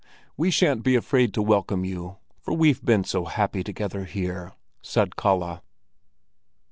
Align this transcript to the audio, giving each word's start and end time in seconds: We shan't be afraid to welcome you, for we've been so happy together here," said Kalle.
We 0.35 0.49
shan't 0.49 0.81
be 0.81 0.95
afraid 0.95 1.31
to 1.35 1.43
welcome 1.43 1.85
you, 1.85 2.17
for 2.39 2.55
we've 2.55 2.83
been 2.83 3.03
so 3.03 3.25
happy 3.25 3.63
together 3.63 4.05
here," 4.05 4.53
said 4.81 5.15
Kalle. 5.15 5.61